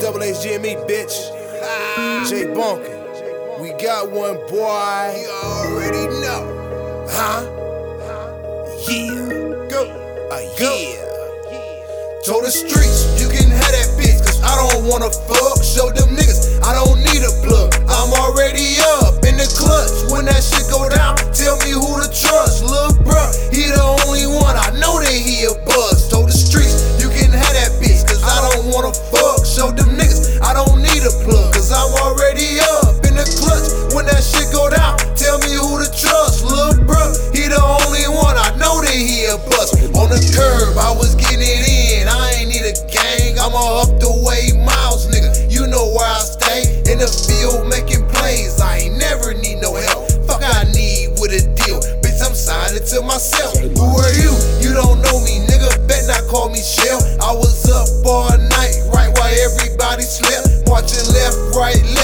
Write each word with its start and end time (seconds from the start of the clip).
Double 0.00 0.20
HGME, 0.20 0.86
bitch. 0.88 1.14
J 2.28 2.46
Bunkin. 2.52 3.60
We 3.60 3.72
got 3.82 4.10
one, 4.10 4.36
boy. 4.48 5.14
You 5.20 5.30
already 5.30 6.06
know. 6.20 7.06
Huh? 7.08 7.44
Yeah. 8.88 9.68
Go. 9.70 10.28
Uh, 10.30 10.40
yeah. 10.58 11.04
Told 12.24 12.44
the 12.44 12.50
streets, 12.50 13.20
you 13.20 13.28
can 13.28 13.50
have 13.50 13.72
that 13.72 13.88
bitch, 14.00 14.18
cause 14.24 14.42
I 14.42 14.56
don't 14.56 14.86
wanna 14.88 15.10
fuck. 15.10 15.62
Show 15.62 15.90
them 15.90 16.16
niggas, 16.16 16.62
I 16.62 16.74
don't 16.74 16.98
need 16.98 17.22
a 17.22 17.32
plug. 17.46 17.74
I'm 17.88 18.12
already 18.12 18.76
up 18.80 19.13
curb, 40.32 40.78
I 40.78 40.94
was 40.94 41.14
getting 41.16 41.42
it 41.42 41.64
in. 41.68 42.08
I 42.08 42.40
ain't 42.40 42.48
need 42.48 42.64
a 42.64 42.74
gang, 42.88 43.38
I'm 43.38 43.52
a 43.52 43.84
up 43.84 43.92
the 44.00 44.12
way 44.24 44.54
miles, 44.64 45.10
nigga. 45.10 45.50
You 45.50 45.66
know 45.66 45.92
where 45.92 46.06
I 46.06 46.20
stay. 46.20 46.80
In 46.90 47.00
the 47.02 47.08
field 47.10 47.66
making 47.68 48.06
plays. 48.08 48.60
I 48.60 48.86
ain't 48.86 48.98
never 48.98 49.34
need 49.34 49.58
no 49.58 49.74
help. 49.74 50.06
Fuck 50.28 50.44
I 50.44 50.64
need 50.70 51.18
with 51.18 51.34
a 51.34 51.42
deal. 51.58 51.80
Bitch, 52.04 52.20
I'm 52.22 52.36
signing 52.36 52.84
to 52.84 53.02
myself. 53.02 53.56
Who 53.58 53.86
are 53.98 54.14
you? 54.14 54.32
You 54.62 54.72
don't 54.76 55.02
know 55.02 55.18
me, 55.24 55.42
nigga. 55.48 55.74
Bet 55.88 56.06
not 56.06 56.22
call 56.30 56.48
me 56.48 56.60
Shell. 56.62 57.00
I 57.18 57.32
was 57.34 57.66
up 57.72 57.88
all 58.06 58.36
night, 58.36 58.76
right 58.92 59.10
while 59.16 59.34
everybody 59.48 60.04
slept. 60.04 60.68
Marching 60.68 61.08
left, 61.10 61.36
right, 61.56 61.82
left. 61.98 62.03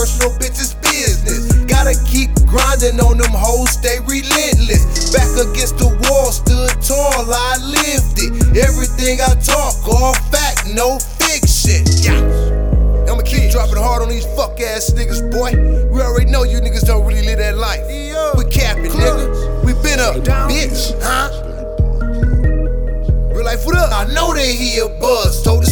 Personal, 0.00 0.32
bitch, 0.40 0.56
it's 0.56 0.72
business. 0.80 1.52
Gotta 1.68 1.92
keep 2.08 2.32
grinding 2.48 2.96
on 3.04 3.18
them 3.18 3.36
hoes, 3.36 3.68
stay 3.76 4.00
relentless. 4.08 5.12
Back 5.12 5.28
against 5.36 5.76
the 5.76 5.92
wall, 6.08 6.32
stood 6.32 6.72
tall, 6.80 7.28
I 7.28 7.60
lived 7.60 8.16
it. 8.16 8.32
Everything 8.56 9.20
I 9.20 9.36
talk, 9.44 9.76
all 9.84 10.14
fact, 10.32 10.72
no 10.72 10.96
fiction. 11.20 11.84
Yeah. 12.00 12.16
I'ma 13.12 13.20
keep 13.28 13.52
dropping 13.52 13.76
hard 13.76 14.00
on 14.00 14.08
these 14.08 14.24
fuck 14.32 14.58
ass 14.60 14.88
niggas, 14.96 15.20
boy. 15.28 15.52
We 15.92 16.00
already 16.00 16.30
know 16.30 16.44
you 16.44 16.60
niggas 16.60 16.86
don't 16.86 17.04
really 17.04 17.26
live 17.26 17.36
that 17.36 17.58
life. 17.58 17.84
We 17.84 18.48
capping, 18.48 18.92
nigga. 18.96 19.64
We 19.66 19.74
been 19.84 20.00
up, 20.00 20.16
bitch, 20.48 20.96
huh? 21.04 21.28
Real 23.34 23.44
life, 23.44 23.66
what 23.66 23.76
up? 23.76 23.92
I 23.92 24.10
know 24.14 24.32
they 24.32 24.56
hear 24.56 24.88
buzz. 24.98 25.42
Told 25.42 25.64
the 25.64 25.70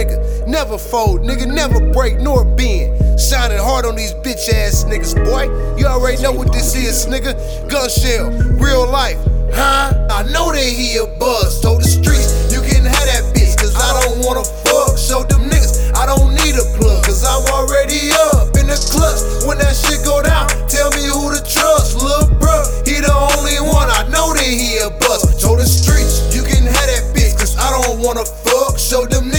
nigga. 0.00 0.46
Never 0.46 0.78
fold, 0.78 1.20
nigga, 1.20 1.46
never 1.46 1.80
break 1.92 2.18
nor 2.20 2.44
bend. 2.44 3.20
Shining 3.20 3.58
hard 3.58 3.84
on 3.84 3.96
these 3.96 4.14
bitch 4.14 4.48
ass 4.48 4.84
niggas, 4.84 5.14
boy. 5.24 5.44
You 5.76 5.86
already 5.86 6.22
know 6.22 6.32
what 6.32 6.52
this 6.52 6.74
is, 6.74 7.06
nigga. 7.06 7.36
Gun 7.68 7.88
shell, 7.88 8.30
real 8.56 8.88
life, 8.88 9.18
huh? 9.52 9.92
I 10.10 10.22
know 10.32 10.52
they 10.52 10.70
hear 10.72 11.06
buzz. 11.18 11.60
Told 11.60 11.82
the 11.82 11.88
streets, 11.88 12.52
you 12.52 12.60
can 12.60 12.84
have 12.84 13.06
that 13.12 13.24
bitch, 13.34 13.56
cause 13.58 13.76
I 13.76 14.00
don't 14.00 14.24
wanna 14.24 14.44
fuck. 14.64 14.96
Show 14.96 15.22
them 15.24 15.48
niggas, 15.50 15.92
I 15.94 16.06
don't 16.06 16.32
need 16.32 16.56
a 16.56 16.64
plug, 16.80 17.04
cause 17.04 17.24
I'm 17.24 17.44
already 17.52 18.12
up 18.32 18.56
in 18.56 18.66
the 18.66 18.78
clutch. 18.88 19.20
When 19.44 19.58
that 19.58 19.76
shit 19.76 20.00
go 20.04 20.22
down, 20.22 20.48
tell 20.68 20.88
me 20.96 21.04
who 21.04 21.28
to 21.36 21.40
trust. 21.44 22.00
Lil' 22.00 22.28
bruh, 22.40 22.64
he 22.88 23.00
the 23.00 23.12
only 23.12 23.60
one. 23.60 23.90
I 23.92 24.08
know 24.08 24.32
they 24.32 24.48
hear 24.48 24.88
buzz. 25.04 25.28
Told 25.40 25.60
the 25.60 25.68
streets, 25.68 26.32
you 26.32 26.40
can 26.42 26.64
have 26.64 26.88
that 26.88 27.04
bitch, 27.12 27.36
cause 27.36 27.56
I 27.60 27.68
don't 27.68 28.00
wanna 28.00 28.24
fuck. 28.24 28.78
Show 28.78 29.04
them 29.04 29.29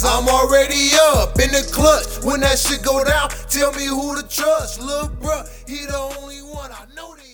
cause 0.00 0.04
I'm 0.04 0.28
already 0.28 0.90
up 1.14 1.38
in 1.38 1.50
the 1.50 1.68
clutch. 1.72 2.24
When 2.24 2.40
that 2.40 2.58
shit 2.58 2.82
go 2.82 3.04
down, 3.04 3.30
tell 3.48 3.72
me 3.72 3.86
who 3.86 4.20
to 4.20 4.26
trust. 4.28 4.80
Lil' 4.80 5.08
bruh, 5.20 5.46
he 5.68 5.86
the 5.86 5.96
only 5.96 6.38
one. 6.42 6.70
I 6.72 6.86
know 6.94 7.14
that. 7.14 7.29